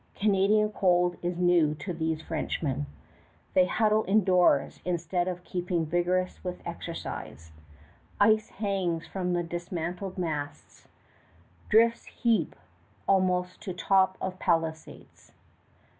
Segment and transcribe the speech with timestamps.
[0.15, 2.87] Canadian cold is new to these Frenchmen.
[3.53, 7.51] They huddle indoors instead of keeping vigorous with exercise.
[8.19, 10.87] Ice hangs from the dismantled masts.
[11.69, 12.55] Drifts heap
[13.07, 15.33] almost to top of palisades.